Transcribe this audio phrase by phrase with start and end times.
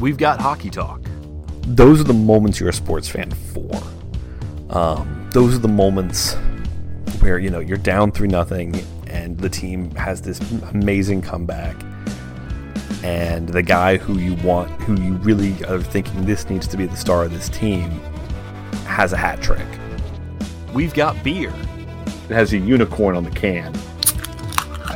[0.00, 1.00] We've got hockey talk.
[1.62, 3.70] Those are the moments you're a sports fan for.
[4.70, 6.34] Um, those are the moments
[7.20, 8.76] where you know you're down three nothing
[9.08, 10.40] and the team has this
[10.70, 11.76] amazing comeback
[13.02, 16.86] and the guy who you want who you really are thinking this needs to be
[16.86, 17.90] the star of this team
[18.86, 19.66] has a hat trick
[20.74, 21.48] We've got beer.
[22.28, 23.74] it has a unicorn on the can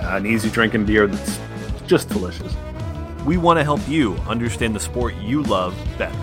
[0.04, 1.40] an easy drinking beer that's
[1.86, 2.54] just delicious
[3.24, 6.14] We want to help you understand the sport you love better.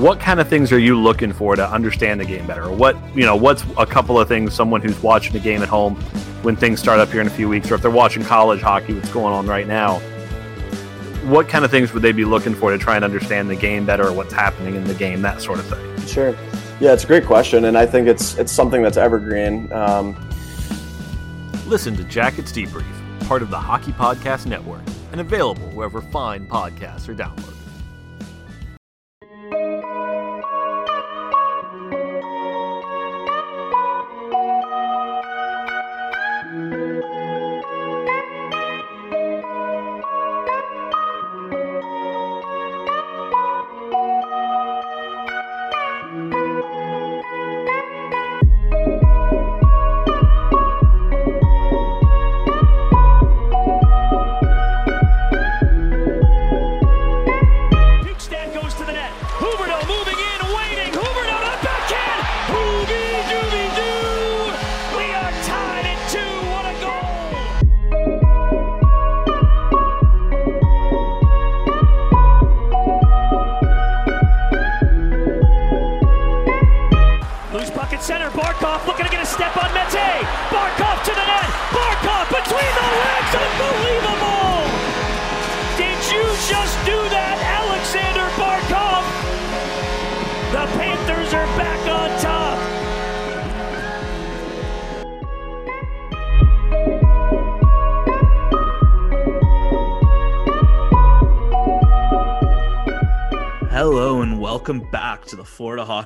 [0.00, 2.96] what kind of things are you looking for to understand the game better or what
[3.14, 5.96] you know what's a couple of things someone who's watching the game at home
[6.42, 8.94] when things start up here in a few weeks or if they're watching college hockey
[8.94, 9.98] what's going on right now
[11.28, 13.84] what kind of things would they be looking for to try and understand the game
[13.84, 16.34] better or what's happening in the game that sort of thing Sure.
[16.80, 19.70] Yeah, it's a great question, and I think it's it's something that's evergreen.
[19.72, 20.16] Um,
[21.66, 22.84] Listen to Jackets Debrief,
[23.28, 24.80] part of the Hockey Podcast Network,
[25.12, 27.59] and available wherever fine podcasts are downloaded.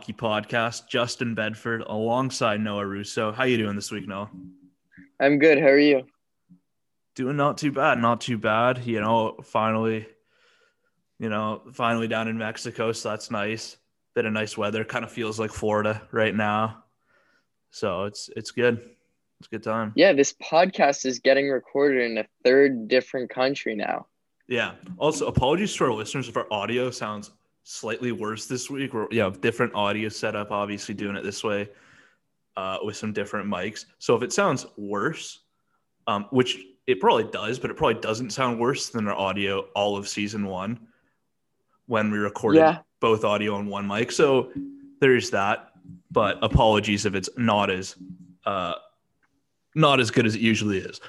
[0.04, 0.86] Hockey Podcast.
[0.86, 3.32] Justin Bedford alongside Noah Russo.
[3.32, 4.30] How you doing this week, Noah?
[5.18, 5.58] I'm good.
[5.58, 6.02] How are you?
[7.14, 8.84] Doing not too bad, not too bad.
[8.84, 10.06] You know, finally,
[11.18, 13.78] you know, finally down in Mexico, so that's nice.
[14.14, 14.84] Bit of nice weather.
[14.84, 16.84] Kind of feels like Florida right now.
[17.70, 18.74] So it's it's good.
[19.40, 19.94] It's a good time.
[19.96, 24.04] Yeah, this podcast is getting recorded in a third different country now.
[24.48, 24.72] Yeah.
[24.98, 27.30] Also, apologies to our listeners if our audio sounds
[27.64, 28.94] slightly worse this week.
[28.94, 31.68] We're yeah, different audio setup, obviously doing it this way
[32.56, 33.86] uh, with some different mics.
[33.98, 35.40] So if it sounds worse,
[36.06, 39.96] um, which it probably does, but it probably doesn't sound worse than our audio all
[39.96, 40.78] of season one
[41.86, 42.78] when we recorded Yeah.
[43.00, 44.12] both audio on one mic.
[44.12, 44.52] So
[45.00, 45.70] there's that.
[46.10, 47.96] But apologies if it's not as
[48.46, 48.74] uh,
[49.74, 51.00] not as good as it usually is.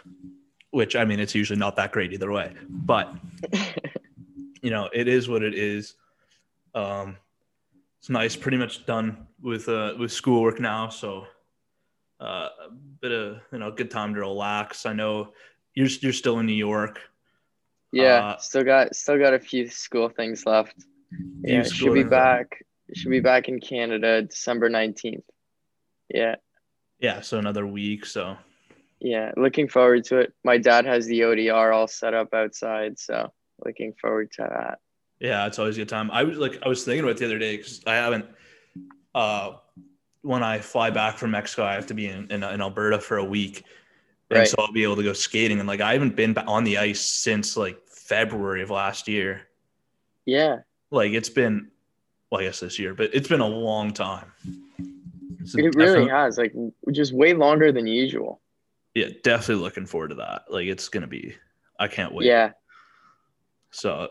[0.72, 2.53] Which I mean, it's usually not that great either way.
[2.67, 3.13] But
[4.61, 5.93] you know, it is what it is.
[6.75, 7.17] Um,
[7.99, 11.25] it's nice, pretty much done with uh, with schoolwork now, so
[12.19, 12.71] uh, a
[13.01, 14.85] bit of you know, good time to relax.
[14.85, 15.29] I know
[15.73, 16.99] you're you're still in New York.
[17.91, 20.75] Yeah, Uh, still got still got a few school things left.
[21.41, 22.63] Yeah, should be back.
[22.93, 25.23] Should be back in Canada December nineteenth.
[26.13, 26.35] Yeah,
[26.99, 28.05] Yeah, so another week.
[28.05, 28.37] So
[28.99, 29.31] yeah.
[29.37, 30.33] Looking forward to it.
[30.43, 33.31] My dad has the ODR all set up outside, so
[33.63, 34.79] looking forward to that.
[35.25, 36.11] Yeah, it's always a good time.
[36.11, 38.25] I was like, I was thinking about it the other day because I haven't.
[39.15, 39.53] Uh,
[40.21, 43.17] when I fly back from Mexico, I have to be in, in, in Alberta for
[43.17, 43.63] a week,
[44.29, 44.47] and Right.
[44.47, 45.59] so I'll be able to go skating.
[45.59, 49.41] And like, I haven't been on the ice since like February of last year.
[50.25, 50.57] Yeah,
[50.89, 51.69] Like, it's been,
[52.31, 54.31] well, I guess this year, but it's been a long time.
[55.45, 56.37] So it really has.
[56.39, 56.53] Like
[56.91, 58.41] just way longer than usual.
[58.95, 60.45] Yeah, definitely looking forward to that.
[60.49, 61.35] Like, it's gonna be.
[61.79, 62.25] I can't wait.
[62.25, 62.51] Yeah,
[63.69, 64.09] So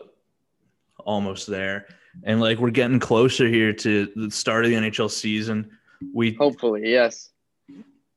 [1.05, 1.87] almost there.
[2.23, 5.69] And like we're getting closer here to the start of the NHL season.
[6.13, 7.29] We hopefully, yes.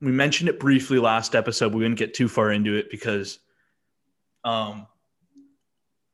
[0.00, 1.74] we mentioned it briefly last episode.
[1.74, 3.38] We didn't get too far into it because
[4.44, 4.86] um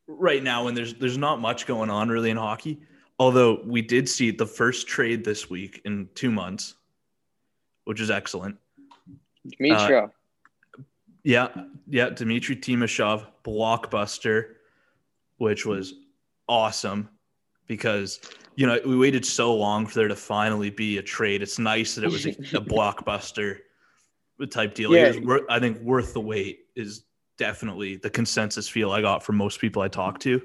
[0.07, 2.81] right now when there's there's not much going on really in hockey.
[3.19, 6.75] Although we did see the first trade this week in two months,
[7.85, 8.57] which is excellent.
[9.61, 10.11] Mitro.
[11.23, 11.49] Yeah,
[11.89, 14.55] yeah, Dmitry Timashov blockbuster,
[15.39, 15.95] which was
[16.49, 17.09] awesome
[17.67, 18.21] because
[18.57, 21.43] you know we waited so long for there to finally be a trade.
[21.43, 23.59] It's nice that it was a, a blockbuster
[24.51, 24.95] type deal.
[24.95, 25.13] Yeah.
[25.21, 27.05] Was I think worth the wait is
[27.39, 30.43] definitely the consensus feel I got from most people I talked to.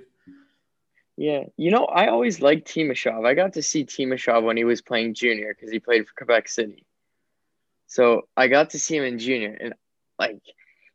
[1.18, 3.26] Yeah, you know, I always liked Timashov.
[3.26, 6.48] I got to see Timashov when he was playing junior because he played for Quebec
[6.48, 6.86] City.
[7.88, 9.74] So I got to see him in junior, and
[10.18, 10.40] like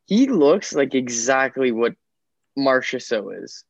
[0.05, 1.93] he looks like exactly what
[2.57, 3.63] Marchessault is.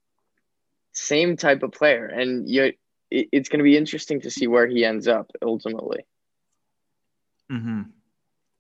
[0.96, 2.74] Same type of player, and you,
[3.12, 6.06] it, it's going to be interesting to see where he ends up ultimately.
[7.52, 7.82] Mm-hmm.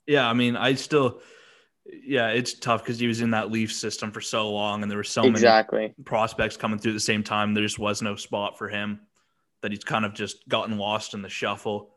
[0.05, 1.21] Yeah, I mean, I still,
[1.85, 4.97] yeah, it's tough because he was in that Leaf system for so long, and there
[4.97, 5.81] were so exactly.
[5.81, 7.53] many prospects coming through at the same time.
[7.53, 8.99] There just was no spot for him.
[9.61, 11.95] That he's kind of just gotten lost in the shuffle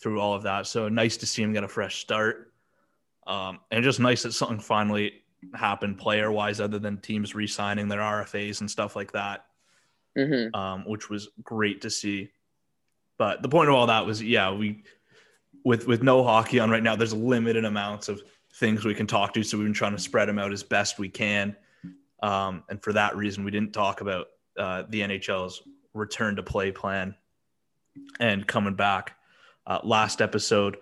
[0.00, 0.66] through all of that.
[0.66, 2.52] So nice to see him get a fresh start,
[3.26, 5.20] um, and just nice that something finally
[5.54, 9.46] happened player wise, other than teams re-signing their RFAs and stuff like that,
[10.16, 12.30] hmm um, which was great to see.
[13.18, 14.82] But the point of all that was, yeah, we
[15.64, 18.22] with with no hockey on right now, there's limited amounts of
[18.54, 20.98] things we can talk to, so we've been trying to spread them out as best
[20.98, 21.56] we can.
[22.22, 24.28] Um, and for that reason, we didn't talk about
[24.58, 25.62] uh, the NHL's
[25.94, 27.14] return to play plan
[28.18, 29.16] and coming back
[29.66, 30.76] uh, last episode.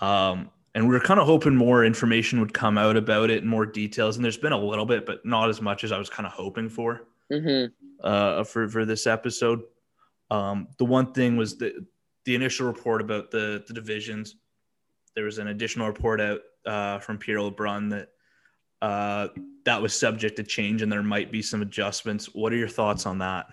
[0.00, 3.66] Um, and we were kind of hoping more information would come out about it, more
[3.66, 4.16] details.
[4.16, 6.32] And there's been a little bit, but not as much as I was kind of
[6.32, 7.66] hoping for hmm
[8.02, 9.62] uh, for for this episode.
[10.30, 11.86] Um, the one thing was the
[12.24, 14.36] the initial report about the the divisions.
[15.14, 18.08] There was an additional report out uh, from Pierre LeBrun that
[18.80, 19.28] uh,
[19.64, 22.26] that was subject to change, and there might be some adjustments.
[22.34, 23.46] What are your thoughts on that?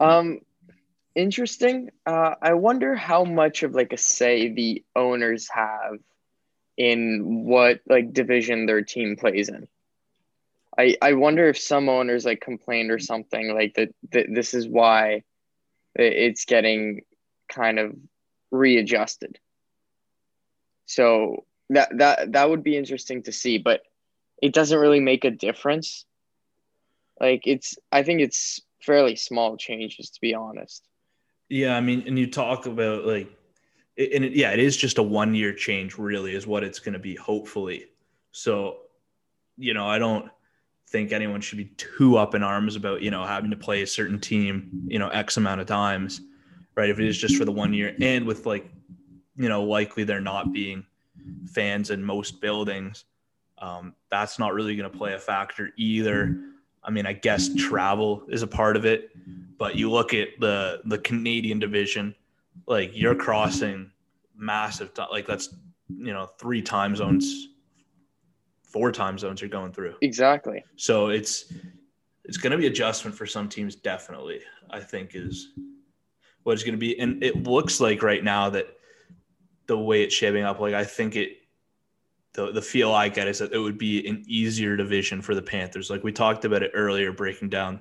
[0.00, 0.40] Um,
[1.14, 1.90] interesting.
[2.06, 5.98] Uh, I wonder how much of like a say the owners have
[6.76, 9.68] in what like division their team plays in.
[10.76, 13.94] I I wonder if some owners like complained or something like that.
[14.12, 15.22] that this is why
[15.94, 17.02] it's getting
[17.48, 17.94] kind of
[18.50, 19.38] readjusted.
[20.86, 23.82] So that that that would be interesting to see, but
[24.42, 26.04] it doesn't really make a difference.
[27.20, 30.86] Like it's, I think it's fairly small changes to be honest.
[31.48, 33.28] Yeah, I mean, and you talk about like,
[33.96, 36.94] and it, yeah, it is just a one year change, really, is what it's going
[36.94, 37.86] to be, hopefully.
[38.32, 38.78] So,
[39.56, 40.30] you know, I don't
[40.94, 43.86] think anyone should be too up in arms about, you know, having to play a
[43.86, 46.20] certain team, you know, X amount of times,
[46.76, 46.88] right?
[46.88, 48.70] If it is just for the one year and with like,
[49.36, 50.86] you know, likely there not being
[51.50, 53.06] fans in most buildings,
[53.58, 56.38] um, that's not really going to play a factor either.
[56.84, 59.10] I mean, I guess travel is a part of it,
[59.58, 62.14] but you look at the the Canadian division,
[62.68, 63.90] like you're crossing
[64.36, 65.56] massive, ti- like that's
[65.88, 67.48] you know three time zones,
[68.74, 69.94] four time zones you're going through.
[70.02, 70.64] Exactly.
[70.74, 71.52] So it's
[72.24, 73.76] it's going to be adjustment for some teams.
[73.76, 75.52] Definitely, I think is
[76.42, 78.66] what it's going to be, and it looks like right now that
[79.66, 81.38] the way it's shaping up, like I think it.
[82.32, 85.40] The, the feel I get is that it would be an easier division for the
[85.40, 85.88] Panthers.
[85.88, 87.78] Like we talked about it earlier, breaking down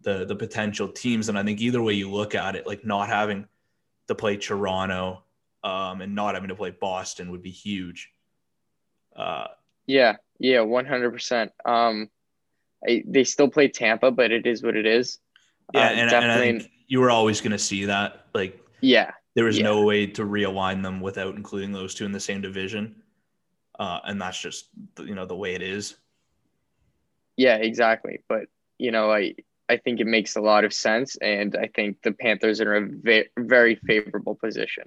[0.00, 3.08] the the potential teams, and I think either way you look at it, like not
[3.08, 3.46] having
[4.08, 5.22] to play Toronto
[5.62, 8.10] um, and not having to play Boston would be huge.
[9.14, 9.46] Uh,
[9.86, 11.52] Yeah, yeah, one hundred percent.
[11.64, 12.08] Um,
[12.86, 15.18] I, they still play Tampa, but it is what it is.
[15.74, 18.26] Yeah, Uh, and, and I definitely- think you were always going to see that.
[18.34, 19.64] Like Yeah, there was Yeah.
[19.64, 23.02] no way to realign them without including those two in the same division,
[23.78, 24.68] uh, and that's just
[25.00, 25.96] you know the way it is.
[27.36, 28.20] yeah, exactly.
[28.28, 28.46] But
[28.78, 29.34] you know, I
[29.68, 32.84] I think it makes a lot of sense, and I think the Panthers are in
[32.84, 34.84] a ve- very favorable position.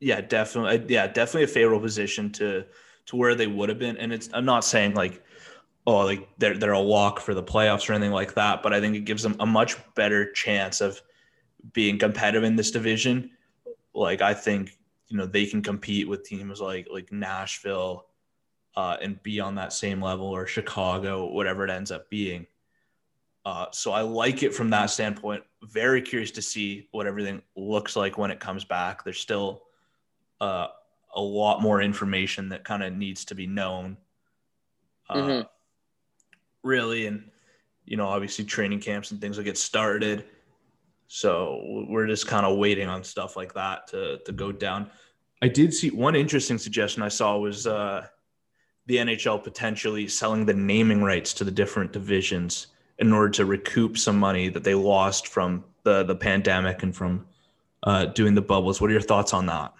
[0.00, 0.92] Yeah, definitely.
[0.94, 2.64] Yeah, definitely a favorable position to
[3.06, 3.96] to where they would have been.
[3.96, 5.22] And it's I'm not saying like
[5.86, 8.80] oh like they're they're a lock for the playoffs or anything like that, but I
[8.80, 11.00] think it gives them a much better chance of
[11.72, 13.30] being competitive in this division.
[13.94, 14.76] Like I think
[15.08, 18.06] you know they can compete with teams like like Nashville
[18.76, 22.46] uh, and be on that same level or Chicago, whatever it ends up being.
[23.44, 25.42] Uh, so I like it from that standpoint.
[25.64, 29.04] Very curious to see what everything looks like when it comes back.
[29.04, 29.64] There's still
[30.40, 30.68] uh,
[31.14, 33.96] a lot more information that kind of needs to be known.
[35.08, 35.48] Uh, Mhm.
[36.62, 37.30] Really, and
[37.84, 40.24] you know, obviously training camps and things will get started.
[41.08, 44.90] So we're just kind of waiting on stuff like that to to go down.
[45.42, 48.06] I did see one interesting suggestion I saw was uh,
[48.86, 53.98] the NHL potentially selling the naming rights to the different divisions in order to recoup
[53.98, 57.26] some money that they lost from the the pandemic and from
[57.82, 58.80] uh, doing the bubbles.
[58.80, 59.74] What are your thoughts on that?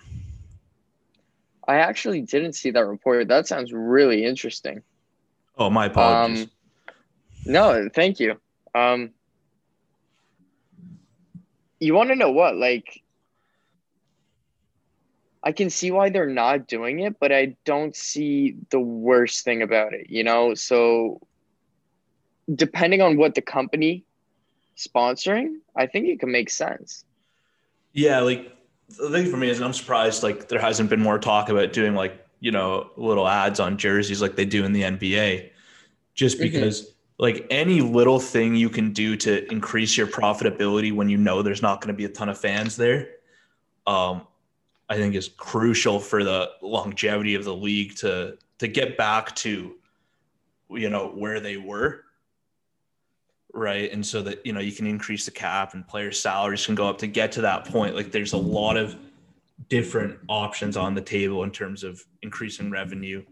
[1.66, 3.28] I actually didn't see that report.
[3.28, 4.82] That sounds really interesting.
[5.56, 6.44] Oh, my apologies.
[6.44, 6.50] Um,
[7.46, 8.40] no, thank you.
[8.74, 9.10] Um,
[11.78, 12.56] you want to know what?
[12.56, 13.02] Like,
[15.42, 19.62] I can see why they're not doing it, but I don't see the worst thing
[19.62, 20.54] about it, you know?
[20.54, 21.20] So
[22.52, 24.04] depending on what the company
[24.76, 27.04] sponsoring, I think it can make sense.
[27.92, 28.56] Yeah, like
[28.96, 31.94] the thing for me is I'm surprised like there hasn't been more talk about doing
[31.94, 35.50] like, you know, little ads on jerseys like they do in the NBA.
[36.14, 36.42] Just Mhm.
[36.42, 41.42] because like any little thing you can do to increase your profitability when you know
[41.42, 43.08] there's not going to be a ton of fans there,
[43.86, 44.26] um,
[44.88, 49.74] I think is crucial for the longevity of the league to to get back to
[50.70, 52.04] you know where they were
[53.54, 56.74] right and so that you know you can increase the cap and players salaries can
[56.74, 58.96] go up to get to that point like there's a lot of
[59.68, 63.22] different options on the table in terms of increasing revenue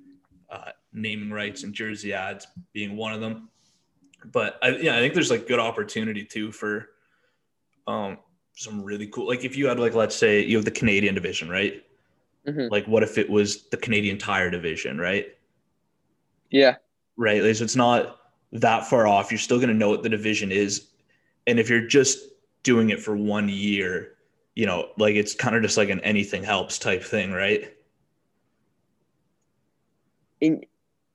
[0.50, 3.48] uh, naming rights and jersey ads being one of them
[4.32, 6.90] but I, yeah i think there's like good opportunity too for
[7.86, 8.18] um
[8.54, 11.48] some really cool like if you had like let's say you have the canadian division
[11.48, 11.82] right
[12.46, 12.70] Mhm.
[12.70, 15.36] like what if it was the canadian tire division right
[16.50, 16.76] Yeah.
[17.16, 17.42] right?
[17.42, 18.19] Like, so it's not
[18.52, 19.30] that far off.
[19.30, 20.86] You're still going to know what the division is.
[21.46, 22.18] And if you're just
[22.62, 24.14] doing it for one year,
[24.54, 27.72] you know, like it's kind of just like an anything helps type thing, right?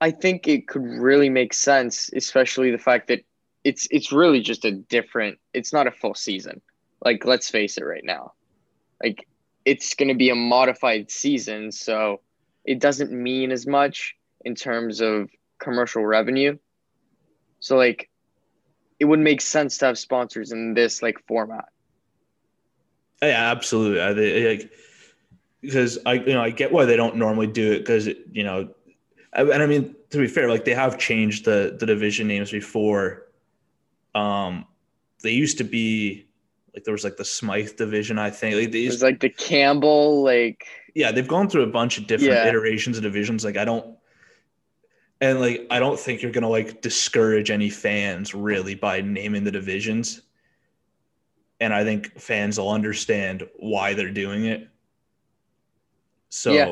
[0.02, 3.22] I think it could really make sense, especially the fact that
[3.64, 6.62] it's it's really just a different it's not a full season.
[7.04, 8.34] Like let's face it right now.
[9.04, 9.28] Like
[9.66, 12.22] it's going to be a modified season, so
[12.66, 16.58] it doesn't mean as much in terms of commercial revenue.
[17.66, 18.12] So like
[19.00, 21.66] it would make sense to have sponsors in this like format.
[23.24, 24.02] Yeah, absolutely.
[24.02, 24.72] I, they, like,
[25.62, 28.70] because I, you know, I get why they don't normally do it because, you know,
[29.34, 32.52] I, and I mean, to be fair, like they have changed the, the division names
[32.52, 33.26] before.
[34.14, 34.68] Um,
[35.24, 36.28] they used to be
[36.76, 38.58] like, there was like the Smythe division, I think.
[38.58, 41.98] Like, they It used was like the Campbell like yeah, they've gone through a bunch
[41.98, 42.48] of different Yeah.
[42.48, 43.44] iterations of divisions.
[43.44, 43.98] Like I don't
[45.22, 49.52] and like I don't think you're gonna like discourage any fans really by naming the
[49.52, 50.22] divisions.
[51.60, 54.68] And I think fans will understand why they're doing it.
[56.30, 56.66] So Yeah.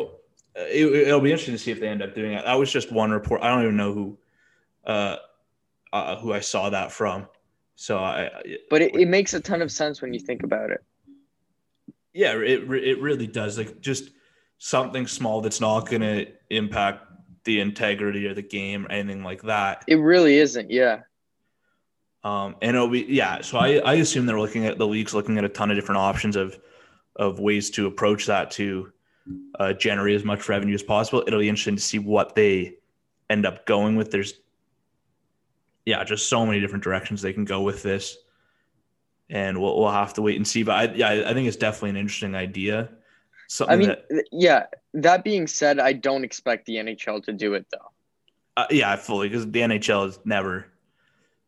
[0.61, 2.43] uh, it, it'll be interesting to see if they end up doing it.
[2.43, 3.41] That was just one report.
[3.41, 4.17] I don't even know who
[4.85, 5.17] uh,
[5.93, 7.27] uh who I saw that from.
[7.75, 8.29] So I
[8.69, 10.83] but it, it makes a ton of sense when you think about it.
[12.13, 13.57] Yeah, it it really does.
[13.57, 14.11] Like just
[14.57, 17.05] something small that's not going to impact
[17.45, 19.83] the integrity of the game or anything like that.
[19.87, 21.01] It really isn't, yeah.
[22.23, 23.41] Um, and it'll be yeah.
[23.41, 25.99] So I I assume they're looking at the league's looking at a ton of different
[25.99, 26.57] options of
[27.17, 28.91] of ways to approach that to
[29.59, 31.23] uh, generate as much revenue as possible.
[31.27, 32.75] It'll be interesting to see what they
[33.29, 34.11] end up going with.
[34.11, 34.35] There's
[35.85, 38.17] yeah, just so many different directions they can go with this,
[39.29, 40.63] and we'll we'll have to wait and see.
[40.63, 42.89] But I yeah, I think it's definitely an interesting idea.
[43.53, 44.65] Something I mean, that, yeah.
[44.95, 47.91] That being said, I don't expect the NHL to do it though.
[48.57, 50.65] uh, yeah, fully because the NHL is never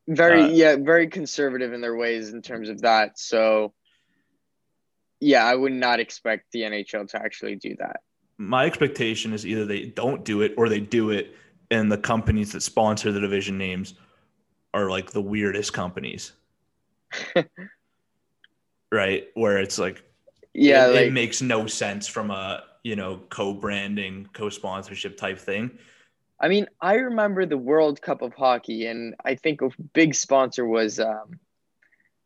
[0.08, 3.18] Very, Uh, yeah, very conservative in their ways in terms of that.
[3.18, 3.74] So,
[5.20, 8.02] yeah, I would not expect the NHL to actually do that.
[8.38, 11.34] my expectation is either they don't do it or they do it
[11.72, 13.96] and the companies that sponsor the division names
[14.76, 16.34] are like the weirdest companies
[18.92, 20.04] right where it's like
[20.56, 25.78] Yeah, it, like it makes no sense from a you know co-branding co-sponsorship type thing.
[26.40, 30.66] I mean, I remember the World Cup of Hockey, and I think a big sponsor
[30.66, 31.40] was um,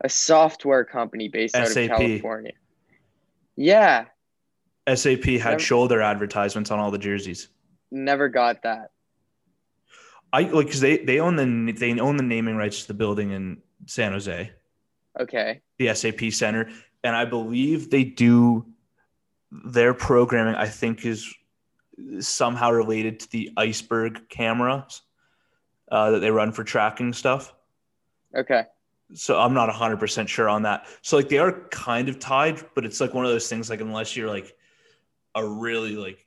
[0.04, 2.54] a software company based out of California.
[3.56, 4.06] Yeah,
[4.88, 7.50] SAP had Never- shoulder advertisements on all the jerseys.
[7.92, 8.92] Never got that.
[10.32, 13.32] i like because they they own the they own the naming rights to the building
[13.32, 13.58] in
[13.88, 14.52] san jose.
[15.20, 16.70] Okay, the SAP Center,
[17.04, 18.66] and I believe they do
[19.52, 20.56] their programming.
[20.56, 21.34] I think is
[22.20, 25.02] somehow related to the iceberg cameras
[25.92, 27.54] uh, that they run for tracking stuff.
[28.36, 28.66] okay,
[29.14, 30.86] So I'm not 100% sure on that.
[31.02, 33.82] So like they are kind of tied, but it's like one of those things like
[33.82, 34.56] unless you're like
[35.36, 36.26] a really like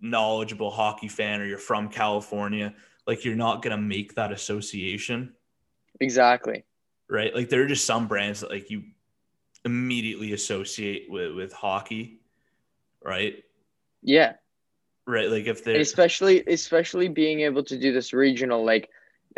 [0.00, 2.74] knowledgeable hockey fan or you're from California,
[3.06, 5.34] like you're not going to make that association
[6.00, 6.64] exactly.
[7.08, 7.34] right?
[7.34, 8.84] Like there are just some brands that like you
[9.64, 12.20] immediately associate with with hockey,
[13.02, 13.42] right?
[14.02, 14.34] Yeah,
[15.06, 15.30] Right.
[15.30, 18.90] Like if they're especially especially being able to do this regional, like,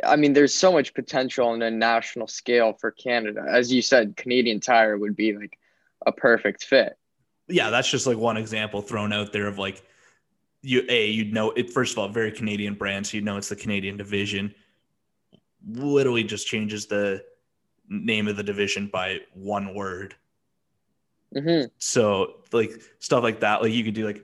[0.05, 3.45] I mean, there's so much potential on a national scale for Canada.
[3.49, 5.59] As you said, Canadian Tire would be like
[6.07, 6.99] a perfect fit.
[7.49, 9.83] yeah, that's just like one example thrown out there of like
[10.61, 13.49] you a you'd know it first of all very Canadian brand, so you know it's
[13.49, 14.55] the Canadian division.
[15.67, 17.25] Literally just changes the
[17.89, 20.15] name of the division by one word.
[21.33, 24.23] hmm So like stuff like that, like you could do like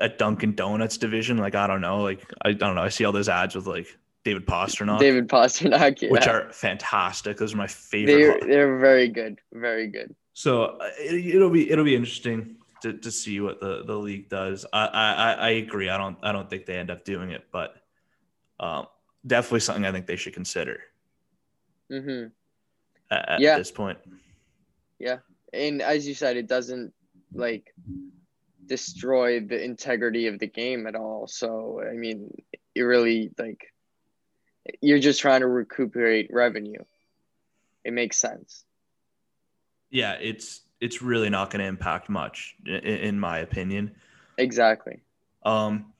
[0.00, 1.36] a Dunkin' Donuts division.
[1.38, 2.82] Like I don't know, like I don't know.
[2.82, 3.86] I see all those ads with like
[4.24, 6.10] David Pastrnak, David Pastrnak, yeah.
[6.10, 7.36] which are fantastic.
[7.36, 8.40] Those are my favorite.
[8.40, 10.14] they're they're very good, very good.
[10.32, 14.28] So uh, it, it'll be it'll be interesting to, to see what the, the league
[14.28, 14.66] does.
[14.72, 15.88] I, I I agree.
[15.88, 17.76] I don't I don't think they end up doing it, but
[18.58, 18.86] um,
[19.26, 20.80] definitely something I think they should consider
[21.90, 22.26] hmm
[23.14, 23.58] at, at Yeah.
[23.58, 23.98] this point.
[24.98, 25.18] Yeah,
[25.52, 26.92] and as you said, it doesn't
[27.32, 27.74] like
[28.66, 31.26] destroy the integrity of the game at all.
[31.26, 32.30] So I mean,
[32.74, 33.72] it really like
[34.80, 36.82] you're just trying to recuperate revenue.
[37.84, 38.64] It makes sense.
[39.90, 43.92] Yeah, it's it's really not going to impact much, in, in my opinion.
[44.38, 45.02] Exactly.
[45.44, 45.92] Um,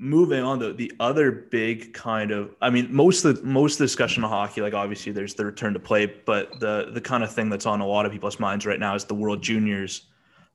[0.00, 4.24] moving on to the other big kind of, I mean, most of the, most discussion
[4.24, 7.50] of hockey, like obviously there's the return to play, but the the kind of thing
[7.50, 10.06] that's on a lot of people's minds right now is the World Juniors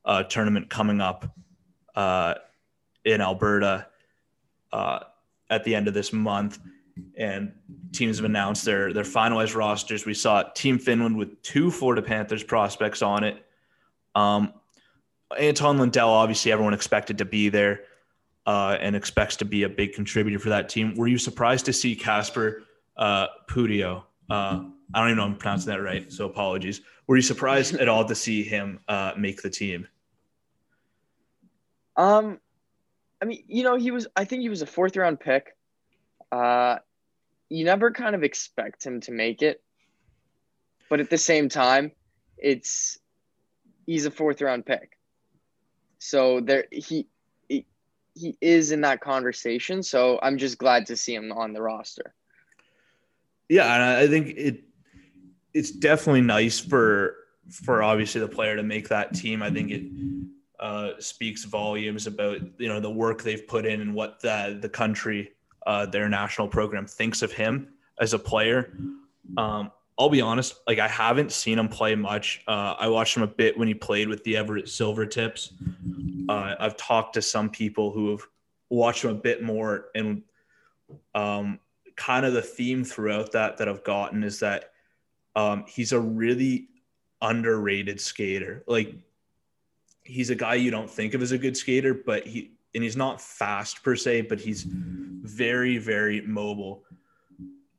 [0.04, 1.32] uh, tournament coming up
[1.94, 2.34] uh,
[3.06, 3.88] in Alberta
[4.74, 5.00] uh,
[5.52, 6.58] at the end of this month,
[7.16, 7.54] and
[7.92, 10.08] teams have announced their their finalized rosters.
[10.08, 13.46] We saw Team Finland with two Florida Panthers prospects on it.
[14.16, 14.54] Um,
[15.40, 17.82] Anton Lundell, obviously, everyone expected to be there
[18.46, 20.94] uh, and expects to be a big contributor for that team.
[20.96, 22.64] Were you surprised to see Kasper
[22.98, 24.04] uh, Puutio?
[24.30, 26.82] Uh, I don't even know I'm pronouncing that right, so apologies.
[27.08, 29.88] Were you surprised at all to see him uh, make the team?
[31.96, 32.40] Um,
[33.22, 34.08] I mean, you know, he was.
[34.16, 35.56] I think he was a fourth round pick.
[36.32, 36.78] Uh,
[37.50, 39.64] you never kind of expect him to make it,
[40.90, 41.92] but at the same time,
[42.38, 42.98] it's
[43.86, 44.98] he's a fourth round pick.
[46.00, 47.08] So there, he
[48.16, 49.84] he, is in that conversation.
[49.84, 52.14] So I'm just glad to see him on the roster.
[53.50, 54.64] Yeah, and I think it
[55.54, 57.16] it's definitely nice for
[57.52, 59.44] for obviously the player to make that team.
[59.44, 59.84] I think it
[60.60, 64.70] uh, speaks volumes about you know the work they've put in and what the the
[64.70, 65.32] country,
[65.68, 67.68] uh, their national program thinks of him
[68.00, 68.74] as a player.
[69.38, 72.44] Um, I'll be honest, like I haven't seen him play much.
[72.48, 75.52] Uh, I watched him a bit when he played with the Everett Silvertips.
[76.30, 78.22] Uh, I've talked to some people who have
[78.70, 80.24] watched him a bit more, and
[81.14, 81.60] um,
[81.96, 84.72] kind of the theme throughout that that I've gotten is that
[85.36, 86.70] um, he's a really
[87.22, 88.64] underrated skater.
[88.68, 88.94] Like
[90.04, 92.98] he's a guy you don't think of as a good skater, but he and he's
[92.98, 96.84] not fast per se, but he's very very mobile.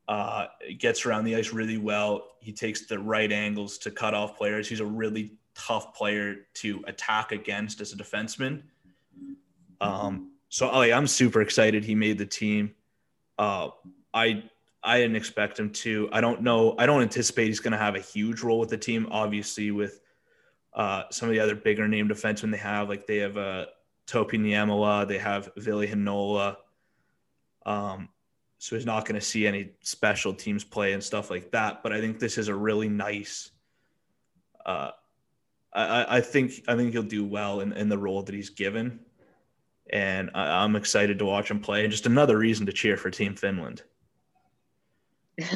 [0.09, 0.46] Uh,
[0.78, 2.28] gets around the ice really well.
[2.40, 4.68] He takes the right angles to cut off players.
[4.68, 8.62] He's a really tough player to attack against as a defenseman.
[9.80, 12.74] Um, so like, I'm super excited he made the team.
[13.38, 13.68] Uh,
[14.14, 14.44] I
[14.82, 16.08] I didn't expect him to.
[16.12, 16.76] I don't know.
[16.78, 19.08] I don't anticipate he's going to have a huge role with the team.
[19.10, 20.00] Obviously, with
[20.72, 23.66] uh, some of the other bigger name defensemen they have, like they have uh,
[24.06, 26.56] Topi Niemela, they have Ville Heinola.
[27.64, 28.08] Um,
[28.58, 31.82] so he's not going to see any special teams play and stuff like that.
[31.82, 33.50] But I think this is a really nice.
[34.64, 34.90] Uh,
[35.76, 39.00] I, I think I think he'll do well in, in the role that he's given,
[39.90, 41.82] and I, I'm excited to watch him play.
[41.82, 43.82] And just another reason to cheer for Team Finland.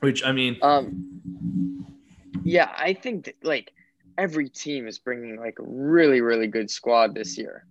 [0.00, 1.86] Which I mean, um,
[2.44, 3.72] yeah, I think that, like
[4.16, 7.66] every team is bringing like a really really good squad this year.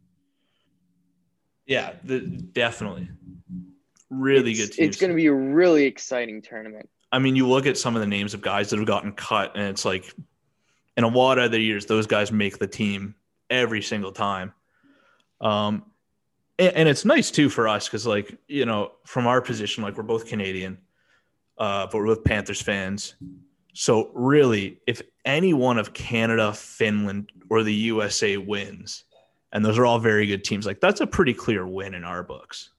[1.65, 3.07] yeah, the, definitely,
[4.09, 4.87] really it's, good teams.
[4.89, 6.89] It's going to be a really exciting tournament.
[7.13, 9.55] I mean, you look at some of the names of guys that have gotten cut,
[9.55, 10.11] and it's like,
[10.97, 13.15] in a lot of other years, those guys make the team
[13.49, 14.53] every single time.
[15.41, 15.83] Um,
[16.59, 19.97] and, and it's nice too for us because, like, you know, from our position, like
[19.97, 20.77] we're both Canadian,
[21.57, 23.15] uh, but we're both Panthers fans.
[23.73, 29.05] So really, if any one of Canada, Finland, or the USA wins,
[29.51, 32.23] and those are all very good teams, like that's a pretty clear win in our
[32.23, 32.69] books.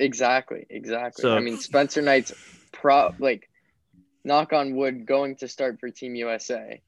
[0.00, 1.22] Exactly, exactly.
[1.22, 2.32] So- I mean, Spencer Knight's
[2.72, 3.48] pro like
[4.24, 6.80] knock on wood going to start for Team USA.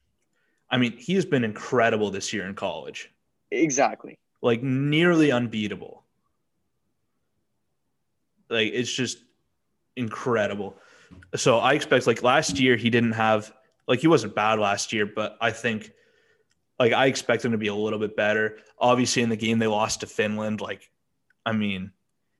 [0.69, 3.11] I mean, he has been incredible this year in college.
[3.51, 4.17] Exactly.
[4.41, 6.03] like nearly unbeatable.
[8.49, 9.19] Like it's just
[9.95, 10.75] incredible.
[11.35, 13.53] So I expect like last year he didn't have
[13.87, 15.91] like he wasn't bad last year, but I think
[16.79, 18.57] like I expect him to be a little bit better.
[18.77, 20.91] Obviously in the game they lost to Finland, like
[21.45, 21.91] I mean,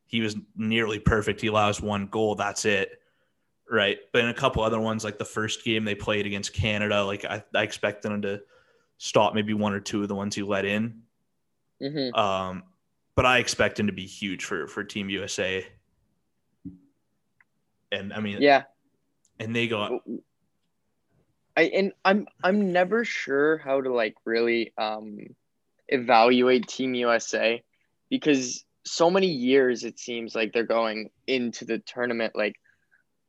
[0.06, 1.42] he was nearly perfect.
[1.42, 3.00] He allows one goal, that's it.
[3.70, 3.98] Right.
[4.12, 7.26] But in a couple other ones, like the first game they played against Canada, like
[7.26, 8.42] I, I expect them to
[8.98, 11.02] stop maybe one or two of the ones he let in.
[11.82, 12.64] hmm Um,
[13.16, 15.66] but I expect him to be huge for for Team USA.
[17.92, 18.64] And I mean, Yeah.
[19.40, 19.92] and they got
[21.58, 25.18] I and I'm I'm never sure how to like really um
[25.88, 27.64] evaluate Team USA
[28.10, 32.56] because so many years it seems like they're going into the tournament like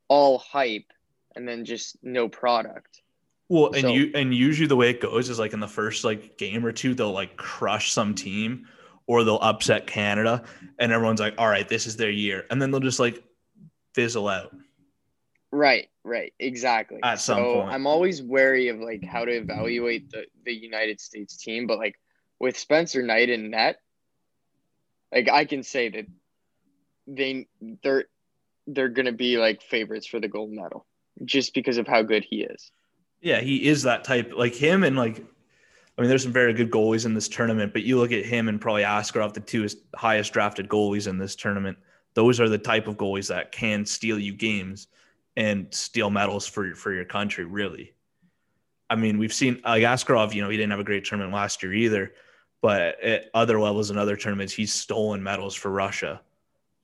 [0.09, 0.92] all hype
[1.35, 3.03] and then just no product.
[3.49, 6.05] Well, and So- you and usually the way it goes is like in the first
[6.05, 8.66] like game or two, they'll like crush some team
[9.07, 10.45] or they'll upset Canada,
[10.81, 13.23] and everyone's like, "All right, this is their year," and then they'll just like
[13.95, 14.55] fizzle out.
[15.53, 16.99] Right, right, exactly.
[17.05, 17.73] At some so point.
[17.73, 21.95] I'm always wary of like how to evaluate the the United States team, but like
[22.40, 23.81] with Spencer Knight in net,
[25.12, 26.07] like I can say that
[27.07, 27.47] they
[27.83, 28.07] they're
[28.66, 30.87] they're gonna be like favorites for the gold medal
[31.24, 32.70] just because of how good he is.
[33.20, 34.33] Yeah, he is that type.
[34.37, 35.18] Like him and like,
[35.96, 38.48] I mean, there's some very good goalies in this tournament, but you look at him
[38.48, 41.79] and probably Askarov, the two highest drafted goalies in this tournament.
[42.14, 44.88] Those are the type of goalies that can steal you games
[45.37, 47.44] and steal medals for for your country.
[47.44, 47.94] Really,
[48.90, 50.35] I mean, we've seen like Askarov.
[50.35, 52.12] You know, he didn't have a great tournament last year either,
[52.62, 56.20] but at other levels and other tournaments, he's stolen medals for Russia,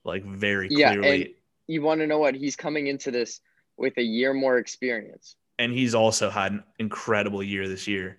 [0.03, 1.25] like very Yeah, clearly.
[1.25, 1.33] and
[1.67, 3.41] you want to know what he's coming into this
[3.77, 5.35] with a year more experience.
[5.59, 8.17] and he's also had an incredible year this year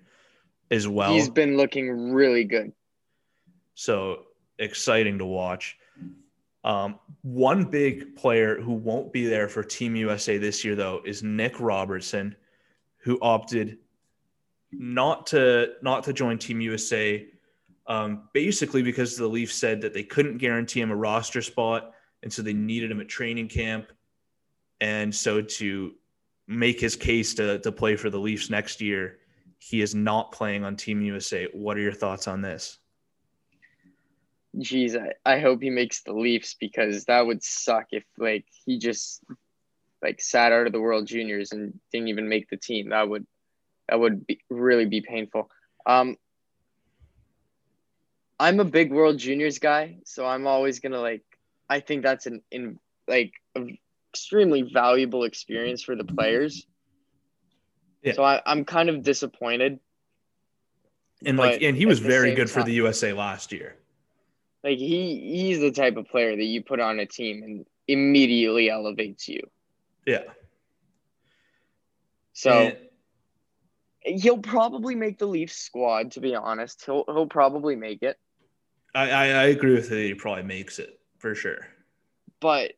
[0.70, 1.12] as well.
[1.12, 2.72] He's been looking really good.
[3.74, 4.24] so
[4.59, 5.76] exciting to watch.
[6.62, 11.22] Um, one big player who won't be there for Team USA this year, though, is
[11.22, 12.35] Nick Robertson,
[12.98, 13.78] who opted
[14.72, 17.26] not to not to join Team USA,
[17.87, 21.93] um, basically because the Leafs said that they couldn't guarantee him a roster spot,
[22.24, 23.92] and so they needed him at training camp,
[24.80, 25.92] and so to
[26.48, 29.18] make his case to to play for the Leafs next year,
[29.58, 31.46] he is not playing on Team USA.
[31.52, 32.78] What are your thoughts on this?
[34.56, 38.78] Jeez, I, I hope he makes the Leafs because that would suck if like he
[38.78, 39.22] just
[40.02, 42.88] like sat out of the World Juniors and didn't even make the team.
[42.88, 43.26] That would
[43.88, 45.50] that would be really be painful.
[45.84, 46.16] Um
[48.40, 51.22] I'm a big World Juniors guy, so I'm always gonna like
[51.68, 53.79] I think that's an in like a
[54.12, 56.66] extremely valuable experience for the players.
[58.03, 58.12] Yeah.
[58.12, 59.81] So I, I'm kind of disappointed.
[61.24, 63.77] And like, and he was very good for the USA last year.
[64.62, 68.70] Like he he's the type of player that you put on a team and immediately
[68.70, 69.40] elevates you.
[70.07, 70.22] Yeah.
[72.35, 72.77] So And-
[74.22, 76.12] he'll probably make the Leafs squad.
[76.12, 78.18] To be honest, he'll he'll probably make it.
[78.94, 80.07] I, I, I agree with it.
[80.07, 81.66] He probably makes it for sure.
[82.38, 82.72] But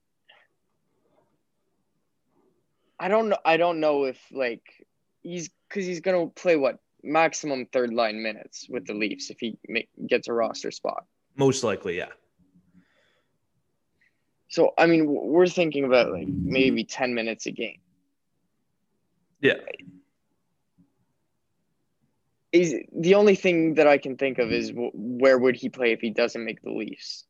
[2.97, 3.39] I don't know.
[3.45, 4.63] I don't know if like
[5.23, 9.59] he's because he's gonna play what maximum third line minutes with the Leafs if he
[10.07, 11.07] gets a roster spot.
[11.35, 12.11] Most likely, yeah.
[14.47, 17.81] So I mean, we're thinking about like maybe ten minutes a game.
[19.41, 19.55] Yeah.
[22.53, 25.91] Is the only thing that I can think of is w- where would he play
[25.91, 27.27] if he doesn't make the Leafs?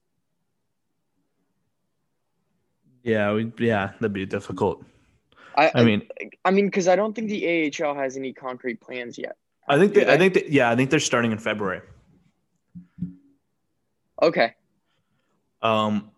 [3.07, 3.33] Yeah.
[3.33, 3.93] We, yeah.
[4.01, 4.85] That'd be difficult.
[5.57, 6.07] I, I mean,
[6.45, 9.39] I mean, because I don't think the AHL has any concrete plans yet.
[9.67, 11.81] I think, they, I think, that, yeah, I think they're starting in February.
[14.23, 14.55] Okay.
[15.63, 16.11] Um,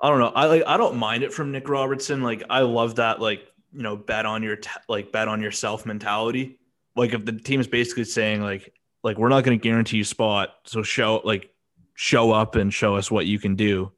[0.00, 0.32] I don't know.
[0.34, 2.22] I like, I don't mind it from Nick Robertson.
[2.22, 5.84] Like, I love that, like, you know, bet on your, t- like, bet on yourself
[5.86, 6.58] mentality.
[6.96, 10.04] Like, if the team is basically saying, like, like, we're not going to guarantee you
[10.04, 10.54] spot.
[10.64, 11.50] So show, like,
[11.94, 13.92] show up and show us what you can do.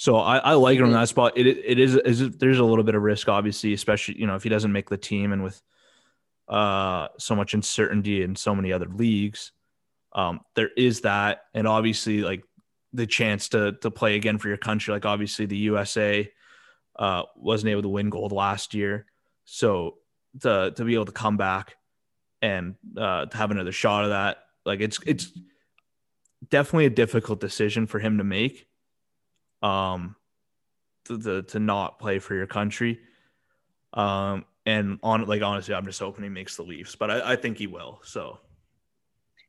[0.00, 1.36] So I, I like him in that spot.
[1.36, 4.42] It it is, is there's a little bit of risk, obviously, especially you know if
[4.42, 5.60] he doesn't make the team and with
[6.48, 9.52] uh so much uncertainty in so many other leagues.
[10.14, 12.42] Um, there is that, and obviously like
[12.94, 14.94] the chance to to play again for your country.
[14.94, 16.32] Like obviously the USA
[16.98, 19.04] uh, wasn't able to win gold last year,
[19.44, 19.98] so
[20.40, 21.76] to to be able to come back
[22.40, 25.30] and uh, to have another shot of that, like it's it's
[26.48, 28.66] definitely a difficult decision for him to make.
[29.62, 30.16] Um,
[31.04, 33.00] to to, to not play for your country.
[33.94, 37.36] Um, and on like honestly, I'm just hoping he makes the Leafs, but I, I
[37.36, 38.00] think he will.
[38.04, 38.38] So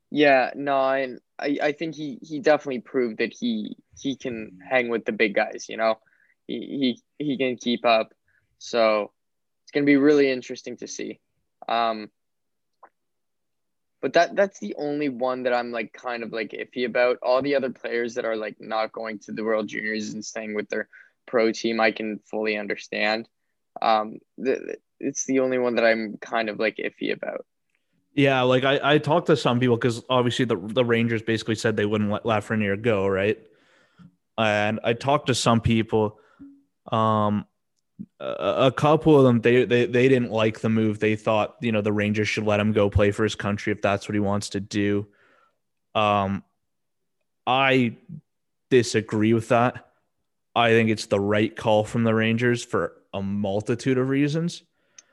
[0.10, 5.06] Yeah, no, I, I think he he definitely proved that he he can hang with
[5.06, 5.68] the big guys.
[5.70, 6.00] You know,
[6.48, 8.14] he he he can keep up.
[8.58, 9.12] So
[9.64, 11.20] it's gonna be really interesting to see.
[11.68, 12.10] Um,
[14.02, 17.18] but that that's the only one that I'm like kind of like iffy about.
[17.22, 20.56] All the other players that are like not going to the World Juniors and staying
[20.56, 20.90] with their
[21.28, 23.30] pro team, I can fully understand.
[23.82, 27.46] Um, the, it's the only one that I'm kind of like iffy about.
[28.14, 31.78] Yeah, like I, I talked to some people because obviously the the Rangers basically said
[31.78, 33.38] they wouldn't let Lafreniere go, right?
[34.38, 36.18] And I talked to some people,
[36.92, 37.46] um,
[38.20, 41.00] a, couple of them they, they they didn't like the move.
[41.00, 43.82] They thought you know the Rangers should let him go play for his country if
[43.82, 45.08] that's what he wants to do.
[45.96, 46.44] Um,
[47.46, 47.98] I
[48.70, 49.88] disagree with that.
[50.56, 54.64] I think it's the right call from the Rangers for a multitude of reasons.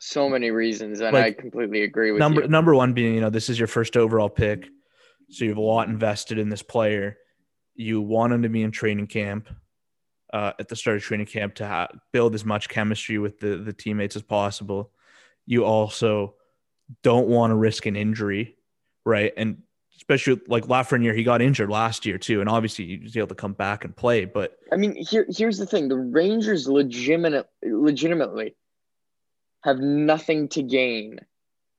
[0.00, 2.48] So many reasons, and Like, I completely agree with number you.
[2.48, 4.68] number one being you know this is your first overall pick
[5.30, 7.18] so you have a lot invested in this player
[7.74, 9.48] you want him to be in training camp
[10.32, 13.56] uh, at the start of training camp to ha- build as much chemistry with the,
[13.56, 14.90] the teammates as possible
[15.46, 16.34] you also
[17.02, 18.56] don't want to risk an injury
[19.04, 19.62] right and
[19.96, 23.34] especially like Lafreniere, he got injured last year too and obviously he was able to
[23.34, 28.54] come back and play but I mean, here here's the thing: the Rangers legitimate, legitimately
[29.64, 31.18] have nothing to gain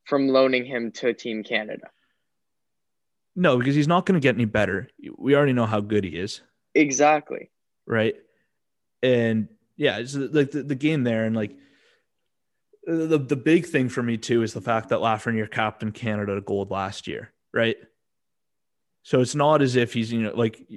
[0.06, 1.90] from loaning him to Team Canada.
[3.36, 6.10] no because he's not going to get any better we already know how good he
[6.18, 6.42] is
[6.76, 7.50] Exactly.
[7.88, 8.16] right?
[9.02, 11.56] And yeah, it's like the, the game there, and like
[12.86, 16.42] the the big thing for me too is the fact that Lafreniere captain Canada to
[16.42, 17.78] gold last year, right?
[19.04, 20.68] So it's not as if he's you know like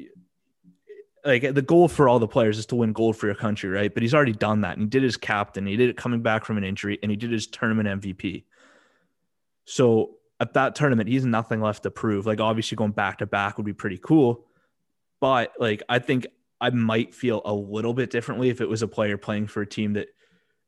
[1.25, 3.93] like the goal for all the players is to win gold for your country, right?
[3.93, 6.45] But he's already done that, and he did his captain, he did it coming back
[6.45, 8.45] from an injury, and he did his tournament MVP.
[9.65, 12.27] So at that tournament, he's nothing left to prove.
[12.27, 14.47] Like obviously going back to back would be pretty cool,
[15.21, 16.27] but like I think
[16.63, 19.67] I might feel a little bit differently if it was a player playing for a
[19.67, 20.07] team that,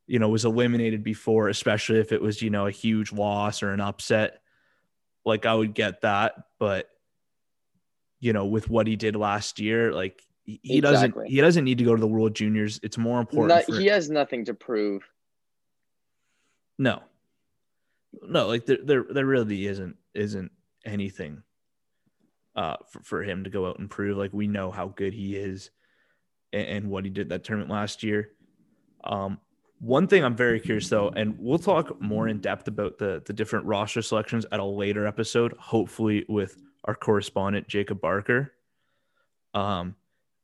[0.08, 3.70] you know, was eliminated before, especially if it was, you know, a huge loss or
[3.70, 4.40] an upset.
[5.24, 6.34] Like I would get that.
[6.58, 6.90] But,
[8.18, 11.78] you know, with what he did last year, like he he doesn't he doesn't need
[11.78, 12.80] to go to the World Juniors.
[12.82, 13.68] It's more important.
[13.68, 15.08] Not, he has nothing to prove.
[16.76, 17.02] no.
[18.20, 20.50] No, like there, there there really isn't isn't
[20.84, 21.42] anything
[22.54, 24.16] uh for, for him to go out and prove.
[24.16, 25.70] Like we know how good he is
[26.54, 28.30] and, and what he did that tournament last year.
[29.02, 29.38] Um
[29.80, 33.32] one thing I'm very curious though, and we'll talk more in depth about the the
[33.32, 38.52] different roster selections at a later episode, hopefully with our correspondent Jacob Barker.
[39.52, 39.94] Um,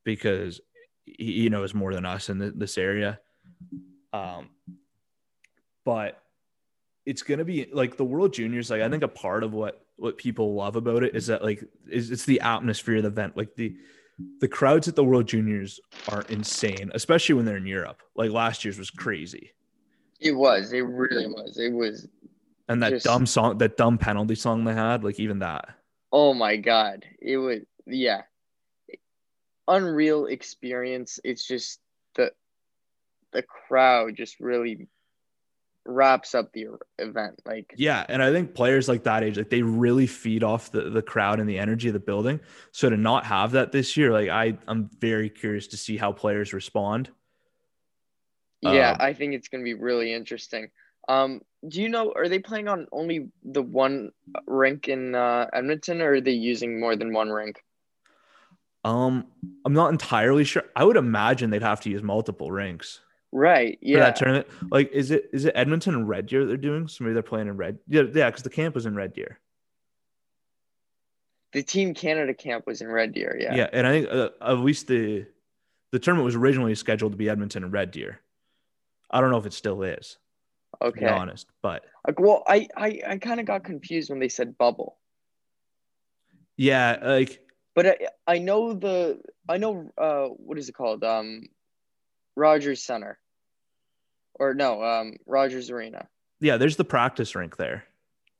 [0.05, 0.61] because
[1.05, 3.19] he, he knows more than us in th- this area.
[4.13, 4.51] Um,
[5.85, 6.23] but
[7.07, 8.71] it's gonna be like the World Juniors.
[8.71, 11.65] Like I think a part of what what people love about it is that like
[11.89, 13.37] is it's the atmosphere of the event.
[13.37, 13.77] Like the
[14.41, 18.03] the crowds at the World Juniors are insane, especially when they're in Europe.
[18.15, 19.53] Like last year's was crazy,
[20.21, 20.73] It was.
[20.73, 21.59] It really was.
[21.59, 22.09] It was.
[22.69, 25.69] and that Just- dumb song, that dumb penalty song they had, like even that.
[26.13, 27.05] Oh my god!
[27.21, 27.61] It was.
[27.87, 28.23] Yeah.
[29.69, 31.21] Unreal experience.
[31.23, 31.79] It's just
[32.17, 32.33] the
[33.33, 34.89] the crowd just really
[35.85, 36.67] wraps up the
[36.99, 37.41] event.
[37.45, 40.91] Like Yeah, and I think players like that age, like they really feed off the
[40.91, 42.41] the crowd and the energy of the building.
[42.73, 46.13] So to not have that this year, like I I'm very curious to see how
[46.13, 47.11] players respond.
[48.63, 50.71] Yeah, Um, I think it's going to be really interesting.
[51.09, 54.13] Um, do you know, are they playing on only the one
[54.47, 57.63] rink in uh, Edmonton or are they using more than one rink?
[58.85, 59.27] Um,
[59.65, 60.65] I'm not entirely sure.
[60.75, 63.01] I would imagine they'd have to use multiple rinks
[63.33, 63.79] Right.
[63.81, 64.01] for Yeah.
[64.01, 64.49] that tournament.
[64.71, 66.89] Like, is it is it Edmonton and Red Deer they're doing?
[66.89, 67.79] So maybe they're playing in Red.
[67.87, 69.39] Yeah, yeah, because the camp was in Red Deer.
[71.53, 73.37] The Team Canada camp was in Red Deer.
[73.41, 73.55] Yeah.
[73.55, 75.27] Yeah, and I think uh, at least the
[75.93, 78.21] the tournament was originally scheduled to be Edmonton and Red Deer.
[79.11, 80.19] I don't know if it still is,
[80.81, 81.09] Okay.
[81.09, 84.99] honest, but Like, well, I, I, I kind of got confused when they said bubble,
[86.57, 87.97] yeah, like but I,
[88.29, 91.03] I know the, I know, uh, what is it called?
[91.03, 91.43] Um,
[92.37, 93.19] Rogers Center.
[94.35, 96.09] Or no, um, Rogers Arena.
[96.41, 97.85] yeah, there's the practice rink there.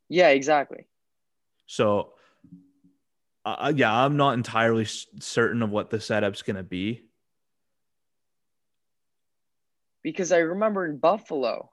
[0.09, 0.87] Yeah, exactly.
[1.67, 2.15] So,
[3.45, 7.05] uh, yeah, I'm not entirely s- certain of what the setup's going to be.
[10.03, 11.71] because I remember in Buffalo,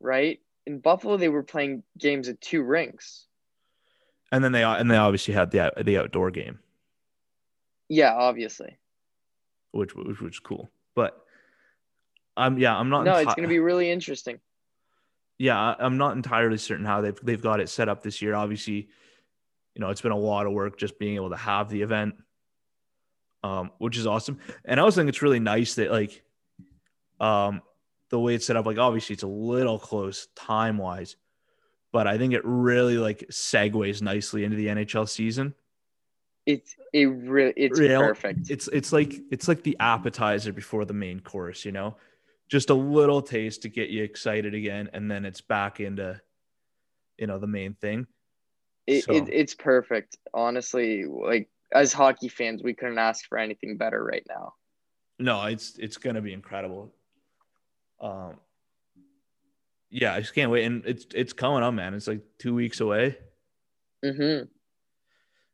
[0.00, 0.40] right?
[0.66, 3.26] In Buffalo, they were playing games at two rinks.
[4.32, 6.58] And then they and they obviously had the the outdoor game,
[7.90, 8.78] Yeah, obviously.
[9.72, 10.70] Which which was cool.
[10.94, 11.18] But
[12.36, 13.04] I'm yeah, I'm not.
[13.04, 14.40] No, it's going to be really interesting.
[15.38, 18.34] yeah, I'm not entirely certain how they've they've got it set up this year.
[18.34, 18.88] Obviously,
[19.74, 22.14] you know, it's been a lot of work just being able to have the event,
[23.42, 24.38] um, which is awesome.
[24.64, 26.22] And I also think it's really nice that like,
[27.20, 27.62] um,
[28.10, 28.66] the way it's set up.
[28.66, 31.16] Like, obviously, it's a little close time wise,
[31.92, 35.54] but I think it really like segues nicely into the NHL season.
[36.52, 38.50] It's it really it's Real- perfect.
[38.50, 41.96] It's it's like it's like the appetizer before the main course, you know,
[42.48, 46.20] just a little taste to get you excited again, and then it's back into,
[47.18, 48.06] you know, the main thing.
[48.86, 50.16] It, so- it it's perfect.
[50.34, 54.54] Honestly, like as hockey fans, we couldn't ask for anything better right now.
[55.18, 56.92] No, it's it's gonna be incredible.
[58.00, 58.36] Um,
[59.90, 61.94] yeah, I just can't wait, and it's it's coming up, man.
[61.94, 63.18] It's like two weeks away.
[64.02, 64.42] hmm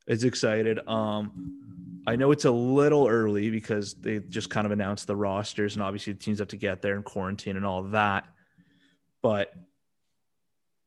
[0.06, 0.78] It's excited.
[0.88, 5.74] Um, I know it's a little early because they just kind of announced the rosters
[5.74, 8.26] and obviously the teams have to get there and quarantine and all that.
[9.22, 9.52] But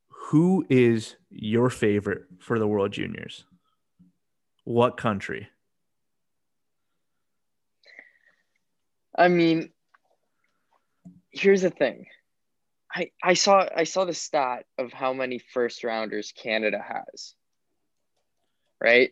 [0.08, 3.44] who is your favorite for the World Juniors?
[4.64, 5.50] What country?
[9.18, 9.72] I mean,
[11.32, 12.06] here's the thing.
[12.94, 17.36] I, I saw I saw the stat of how many first rounders Canada has.
[18.82, 19.12] Right?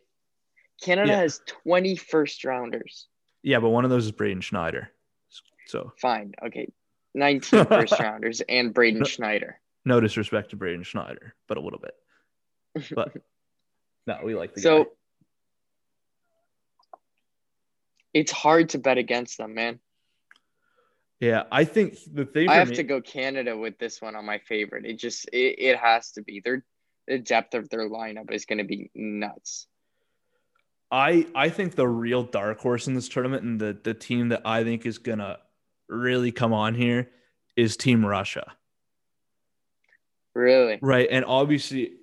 [0.82, 1.18] Canada Yeah.
[1.20, 3.08] has 20 first rounders.
[3.44, 4.92] Yeah, but one of those is Braden Schneider.
[5.66, 6.34] So Fine.
[6.46, 6.72] Okay.
[7.14, 9.60] 19 first rounders and Braden Schneider.
[9.86, 11.96] no disrespect to Braden Schneider, but a little bit.
[12.96, 13.14] But
[14.08, 14.90] no, we like the So guy.
[18.14, 19.80] it's hard to bet against them, man.
[21.20, 24.26] Yeah, I think the thing I have me- to go Canada with this one on
[24.26, 24.86] my favorite.
[24.86, 26.42] It just it, it has to be.
[26.44, 26.64] Their
[27.08, 29.68] the depth of their lineup is going to be nuts.
[30.90, 34.42] I I think the real dark horse in this tournament and the the team that
[34.46, 35.40] I think is gonna
[35.90, 37.10] really come on here
[37.56, 38.54] is Team Russia.
[40.34, 40.78] Really.
[40.82, 41.08] Right.
[41.12, 41.94] And obviously,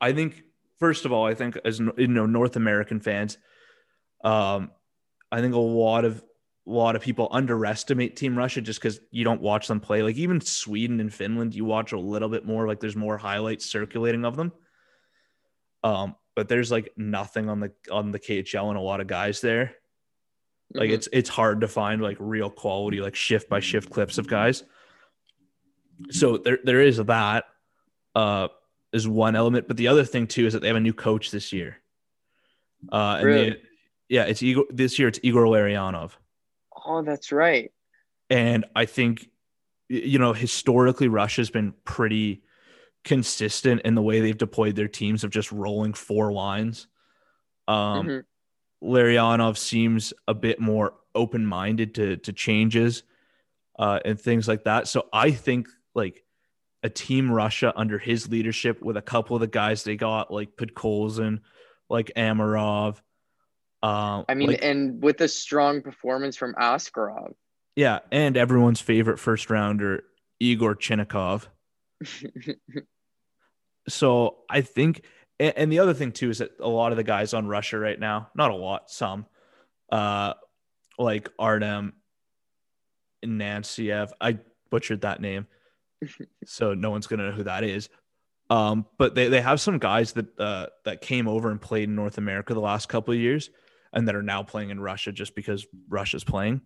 [0.00, 0.42] I think
[0.78, 3.38] first of all, I think as you know, North American fans,
[4.24, 4.70] um,
[5.30, 6.24] I think a lot of
[6.66, 10.02] a lot of people underestimate Team Russia just because you don't watch them play.
[10.02, 12.66] Like even Sweden and Finland, you watch a little bit more.
[12.66, 14.52] Like there's more highlights circulating of them.
[15.82, 19.40] Um, but there's like nothing on the on the KHL and a lot of guys
[19.42, 19.74] there.
[20.72, 20.94] Like Mhm.
[20.94, 24.64] it's it's hard to find like real quality, like shift by shift clips of guys.
[26.10, 27.44] So there there is that
[28.14, 28.48] uh
[28.92, 31.30] is one element, but the other thing too is that they have a new coach
[31.30, 31.76] this year.
[32.90, 33.50] Uh and Really?
[33.50, 33.56] they,
[34.08, 36.12] yeah, it's Igor this year it's Igor Larionov.
[36.84, 37.72] Oh, that's right.
[38.30, 39.28] And I think
[39.88, 42.42] you know, historically Russia's been pretty
[43.04, 46.86] consistent in the way they've deployed their teams of just rolling four lines.
[47.68, 48.24] Um Mhm.
[48.82, 53.02] Larionov seems a bit more open-minded to to changes
[53.78, 54.88] uh, and things like that.
[54.88, 56.24] So I think like
[56.82, 60.56] a team Russia under his leadership with a couple of the guys they got like
[60.56, 61.40] Podkolzin,
[61.88, 63.00] like Amirov.
[63.84, 67.34] Um, I mean, like- and with a strong performance from Askarov.
[67.76, 70.04] yeah, and everyone's favorite first rounder
[70.40, 71.46] Igor Chinakhov.
[73.88, 75.02] So I think,
[75.38, 78.00] and, the other thing too is that a lot of the guys on Russia right
[78.00, 79.26] now, not a lot, some,
[79.92, 80.34] uh,
[80.98, 81.92] like Artem
[83.24, 84.10] Nanciev.
[84.20, 84.38] I
[84.70, 85.46] butchered that name,
[86.46, 87.90] so no one's gonna know who that is.
[88.48, 91.94] Um, but they, they have some guys that uh, that came over and played in
[91.94, 93.50] North America the last couple of years,
[93.94, 96.60] and that are now playing in Russia just because Russia's playing.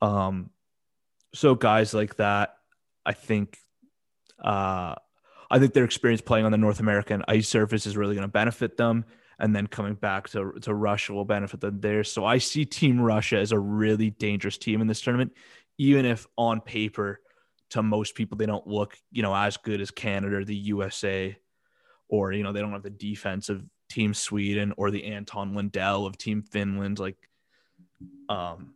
[0.00, 0.50] Um,
[1.34, 2.56] so guys like that,
[3.04, 3.58] I think,
[4.42, 4.94] uh,
[5.50, 8.32] I think their experience playing on the North American ice surface is really going to
[8.32, 9.04] benefit them.
[9.38, 12.04] And then coming back to, to Russia will benefit them there.
[12.04, 15.32] So I see Team Russia as a really dangerous team in this tournament,
[15.78, 17.20] even if on paper,
[17.70, 21.36] to most people, they don't look, you know, as good as Canada or the USA,
[22.08, 26.06] or, you know, they don't have the defense of Team Sweden or the Anton Lundell
[26.06, 26.98] of Team Finland.
[26.98, 27.16] Like,
[28.28, 28.74] um,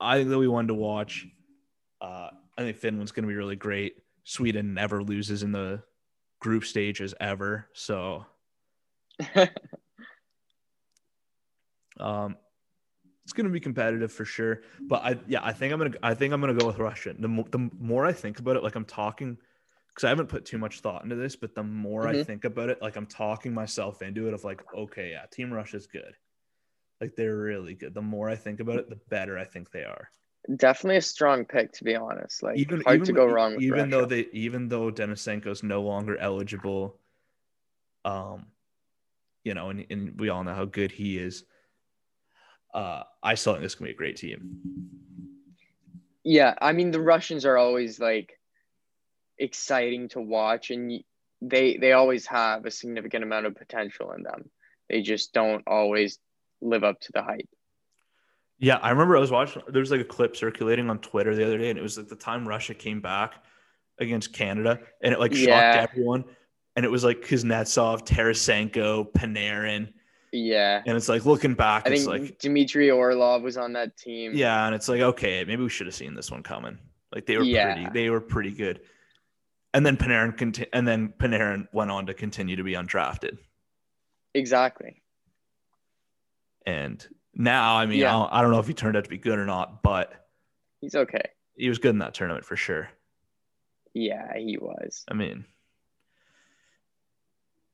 [0.00, 1.26] I think that we wanted to watch.
[2.00, 3.96] Uh, I think Finland's going to be really great.
[4.24, 5.82] Sweden never loses in the
[6.40, 7.68] group stages ever.
[7.74, 8.24] So,
[12.00, 12.36] um,
[13.24, 14.62] it's going to be competitive for sure.
[14.80, 16.78] But I, yeah, I think I'm going to, I think I'm going to go with
[16.78, 17.14] Russia.
[17.18, 19.36] The, mo- the more I think about it, like I'm talking,
[19.98, 22.24] because I haven't put too much thought into this, but the more I Mhm.
[22.24, 25.74] think about it, like I'm talking myself into it of like, okay, yeah, Team Rush
[25.74, 26.14] is good.
[27.00, 27.94] Like they're really good.
[27.94, 30.08] The more I think about it, the better I think they are.
[30.54, 32.44] Definitely a strong pick, to be honest.
[32.44, 35.82] Like even hard even to go wrong with even though they even though Denisenko's no
[35.82, 37.00] longer eligible
[38.04, 38.46] um
[39.42, 41.42] you know and, and we all know how good he is
[42.72, 44.60] uh I still think this can be a great team
[46.22, 48.37] Yeah, I mean the Russians are always like
[49.38, 51.02] exciting to watch, and
[51.40, 54.50] they they always have a significant amount of potential in them.
[54.88, 56.18] They just don't always
[56.60, 57.48] live up to the hype.
[58.58, 61.44] yeah I remember I was watching there was like a clip circulating on Twitter the
[61.46, 63.34] other day and it was like the time Russia came back
[64.00, 65.86] against Canada and it like shocked Yeah.
[65.88, 66.24] everyone
[66.74, 69.92] and it was like Kuznetsov Tarasenko Panarin
[70.32, 73.96] Yeah, and it's like looking back I it's think like Dmitry Orlov was on that
[73.96, 74.32] team.
[74.34, 76.76] Yeah, and it's like okay, maybe we should have seen this one coming.
[77.14, 77.72] Like they were Yeah.
[77.74, 78.80] pretty, they were pretty good.
[79.74, 83.38] And then Panarin conti- and then Panarin went on to continue to be undrafted.
[84.34, 85.02] exactly.
[86.66, 88.08] And now, I mean, Yeah.
[88.14, 90.26] I, don't, I don't know if he turned out to be good or not, but
[90.80, 91.22] He's okay.
[91.56, 92.88] he was good in that tournament for sure.
[93.94, 95.04] Yeah, he was.
[95.08, 95.44] I mean,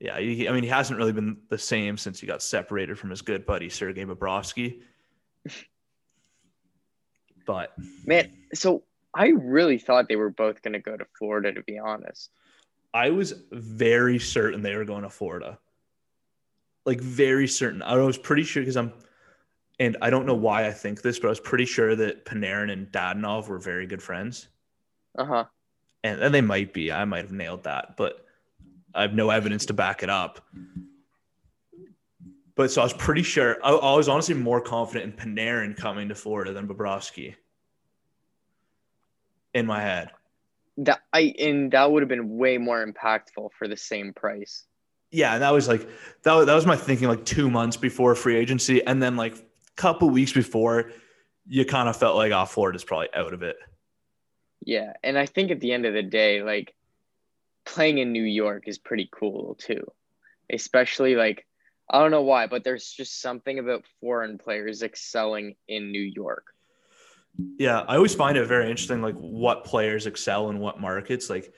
[0.00, 3.10] Yeah, he, I mean, he hasn't really been the same since he got separated from
[3.10, 4.80] his good buddy Sergei Bobrovsky.
[7.46, 7.74] But
[8.06, 8.84] Man, so
[9.14, 12.30] I really thought they were both going to go to Florida, to be honest.
[12.92, 15.58] I was very certain they were going to Florida.
[16.84, 17.82] Like very certain.
[17.82, 18.92] I was pretty sure because I'm,
[19.80, 22.70] and I don't know why I think this, but I was pretty sure that Panarin
[22.72, 24.48] and Dadonov were very good friends,
[25.16, 25.44] Uh huh.
[26.04, 26.92] and and they might be.
[26.92, 28.24] I might have nailed that, but
[28.94, 30.40] I have no evidence to back it up.
[32.54, 33.56] But so I was pretty sure.
[33.64, 37.34] I, I was honestly more confident in Panarin coming to Florida than Bobrovsky.
[39.54, 40.10] In my head.
[40.78, 44.64] That I and that would have been way more impactful for the same price.
[45.10, 45.88] yeah, and that was like
[46.22, 49.36] that was, that was my thinking like two months before free agency, and then like
[49.36, 49.42] a
[49.76, 50.90] couple weeks before,
[51.46, 53.56] you kind of felt like oh, Florida's probably out of it.
[54.64, 56.74] Yeah, and I think at the end of the day, like
[57.64, 59.84] playing in New York is pretty cool too.
[60.52, 61.46] Especially like
[61.88, 66.46] I don't know why, but there's just something about foreign players excelling in New York.
[67.58, 71.28] Yeah, I always find it very interesting, like what players excel in what markets.
[71.28, 71.52] Like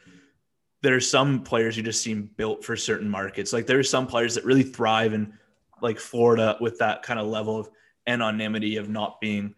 [0.83, 3.53] there are some players who just seem built for certain markets.
[3.53, 5.35] Like there are some players that really thrive in
[5.83, 7.69] like Florida with that kind of level of
[8.07, 9.55] anonymity of not being,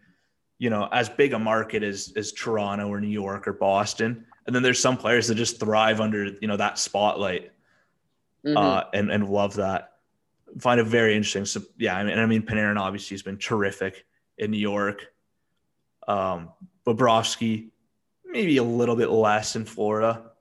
[0.57, 4.25] you know, as big a market as as Toronto or New York or Boston.
[4.45, 7.51] And then there's some players that just thrive under, you know, that spotlight
[8.45, 8.57] Mhm.
[8.57, 9.93] uh, and and love that.
[10.59, 11.45] Find it very interesting.
[11.45, 14.05] So yeah, I mean, and I mean Panarin obviously has been terrific
[14.37, 15.05] in New York.
[16.09, 16.49] Um,
[16.85, 17.69] Bobrovsky,
[18.25, 20.31] maybe a little bit less in Florida.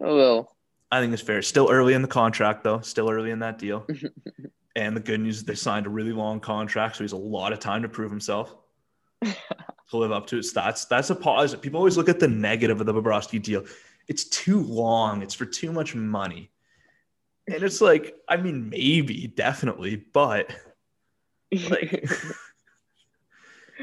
[0.00, 0.56] a little.
[0.90, 1.42] I think it's fair.
[1.42, 2.80] Still early in the contract though.
[2.80, 3.86] Still early in that deal.
[4.76, 7.52] and the good news is they signed a really long contract, so he's a lot
[7.52, 8.56] of time to prove himself.
[9.22, 10.44] to live up to it.
[10.44, 11.62] So that's that's a positive.
[11.62, 13.64] People always look at the negative of the Bobrovsky deal.
[14.08, 15.22] It's too long.
[15.22, 16.50] It's for too much money.
[17.46, 20.52] And it's like, I mean, maybe, definitely, but
[21.68, 22.08] like,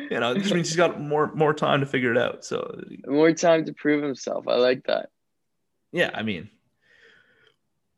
[0.09, 2.43] you know, it just means he's got more more time to figure it out.
[2.45, 4.47] So More time to prove himself.
[4.47, 5.09] I like that.
[5.91, 6.49] yeah, I mean,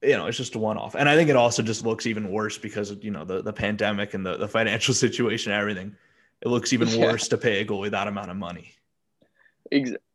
[0.02, 0.95] you know, it's just a one off.
[0.95, 3.54] And I think it also just looks even worse because of, you know, the, the
[3.54, 5.95] pandemic and the, the financial situation and everything.
[6.41, 7.06] It looks even Yeah.
[7.08, 8.74] worse to pay a goalie that amount of money.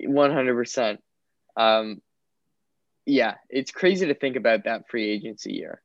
[0.01, 1.01] One hundred percent.
[1.57, 2.01] Um,
[3.07, 5.83] yeah, it's crazy to think about that free agency year.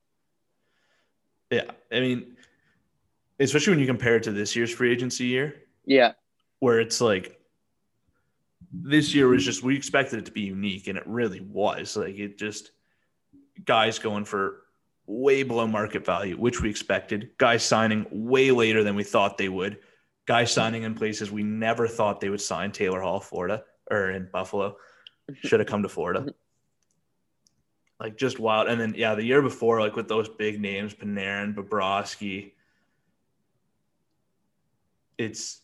[1.52, 1.70] Yeah.
[1.91, 2.38] I mean,
[3.39, 5.56] especially when you compare it to this year's free agency year,
[5.89, 6.13] Yeah,
[6.59, 7.39] where it's like
[8.71, 11.97] this year was just we expected it to be unique and it really was.
[11.97, 12.71] Like it just
[13.65, 14.61] guys going for
[15.07, 17.31] way below market value, which we expected.
[17.37, 19.79] Guys signing way later than we thought they would.
[20.27, 22.71] Guys signing in places we never thought they would sign.
[22.71, 24.77] Taylor Hall, Florida, or in Buffalo,
[25.29, 25.47] mm-hmm.
[25.47, 26.19] should have come to Florida.
[26.19, 26.29] Mm-hmm.
[27.99, 28.67] Like just wild.
[28.67, 32.51] And then yeah, the year before, like with those big names, Panarin, Bobrovsky,
[35.17, 35.61] it's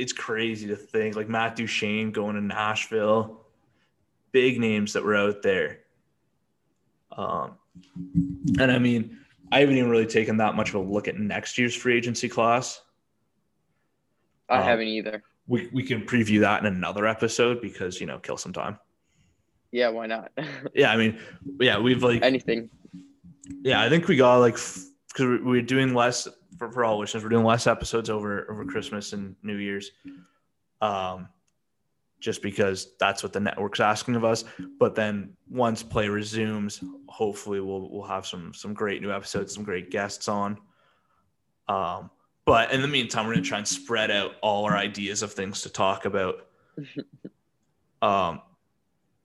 [0.00, 3.42] it's crazy to think like Matt Duchene going to Nashville,
[4.32, 5.80] big names that were out there.
[7.12, 7.58] Um,
[8.58, 9.18] and I mean,
[9.52, 12.28] I haven't even really taken that much of a look at next year's free agency
[12.28, 12.80] class.
[14.48, 15.22] I Um, haven't either.
[15.46, 18.78] We we can preview that in another episode because you know kill some time.
[19.72, 20.32] Yeah, why not?
[20.74, 21.18] Yeah, I mean,
[21.60, 22.70] yeah, we've like Anything.
[23.62, 26.26] yeah, I think we got like because we're doing less
[26.60, 27.24] for, for all listeners.
[27.24, 29.90] We're doing less episodes over over Christmas and New Year's,
[30.82, 31.26] um,
[32.20, 34.44] just because that's what the network's asking of us.
[34.78, 39.64] But then once play resumes, hopefully we'll we'll have some some great new episodes, some
[39.64, 40.58] great guests on.
[41.66, 42.10] Um,
[42.44, 45.62] but in the meantime, we're gonna try and spread out all our ideas of things
[45.62, 46.46] to talk about,
[48.02, 48.42] um,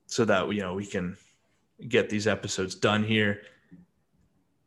[0.06, 1.18] so that you know we can
[1.90, 3.42] get these episodes done here.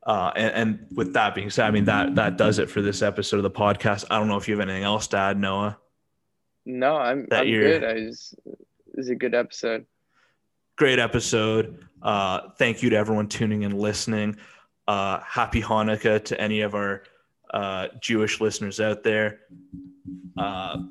[0.09, 3.03] Uh, and, and with that being said, I mean that that does it for this
[3.03, 4.07] episode of the podcast.
[4.11, 5.79] I don't know if you have anything else to add, Noah.
[6.65, 7.85] No, I'm, That I'm good.
[7.85, 9.85] I just, it was a good episode.
[10.77, 11.85] Great episode.
[12.01, 14.39] Uh, thank you to everyone tuning and listening.
[14.87, 17.03] Uh, happy Hanukkah to any of our
[17.53, 19.41] uh, Jewish listeners out there.
[20.39, 20.85] Uh,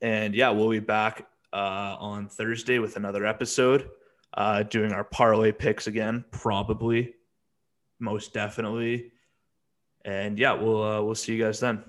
[0.00, 3.90] and yeah, we'll be back uh, on Thursday with another episode,
[4.32, 7.14] uh, doing our parlay picks again, probably,
[7.98, 9.12] most definitely.
[10.04, 11.82] And yeah, we'll uh, we'll see you guys then.